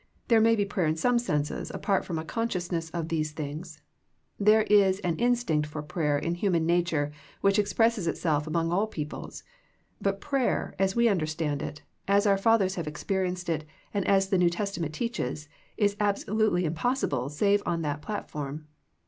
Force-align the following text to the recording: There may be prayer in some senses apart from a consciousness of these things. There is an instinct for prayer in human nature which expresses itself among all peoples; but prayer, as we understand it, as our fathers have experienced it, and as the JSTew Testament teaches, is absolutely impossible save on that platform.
There 0.29 0.41
may 0.41 0.55
be 0.55 0.65
prayer 0.65 0.87
in 0.87 0.95
some 0.95 1.19
senses 1.19 1.69
apart 1.75 2.05
from 2.05 2.17
a 2.17 2.25
consciousness 2.25 2.89
of 2.89 3.09
these 3.09 3.33
things. 3.33 3.83
There 4.39 4.63
is 4.63 4.97
an 5.01 5.15
instinct 5.17 5.67
for 5.69 5.83
prayer 5.83 6.17
in 6.17 6.33
human 6.33 6.65
nature 6.65 7.11
which 7.41 7.59
expresses 7.59 8.07
itself 8.07 8.47
among 8.47 8.71
all 8.71 8.87
peoples; 8.87 9.43
but 10.01 10.19
prayer, 10.19 10.73
as 10.79 10.95
we 10.95 11.07
understand 11.07 11.61
it, 11.61 11.83
as 12.07 12.25
our 12.25 12.35
fathers 12.39 12.73
have 12.81 12.87
experienced 12.87 13.47
it, 13.47 13.63
and 13.93 14.03
as 14.07 14.29
the 14.29 14.37
JSTew 14.37 14.51
Testament 14.51 14.93
teaches, 14.95 15.47
is 15.77 15.95
absolutely 15.99 16.65
impossible 16.65 17.29
save 17.29 17.61
on 17.67 17.83
that 17.83 18.01
platform. 18.01 18.65